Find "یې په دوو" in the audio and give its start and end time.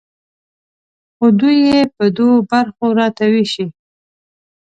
1.67-2.35